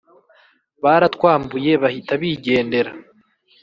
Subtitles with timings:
[0.83, 2.91] Baratwambuye bahita bigendera